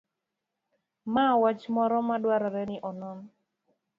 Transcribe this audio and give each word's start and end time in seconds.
mar 1.13 1.33
wach 1.41 1.63
moro 1.75 1.97
ma 2.07 2.15
dwarore 2.23 2.63
ni 2.69 2.77
onon 2.89 3.19